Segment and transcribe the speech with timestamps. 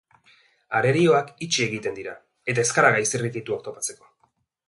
[0.79, 2.15] Arerioak itxi egiten dira
[2.55, 4.09] eta ez gara gai zirrikituak topatzeko.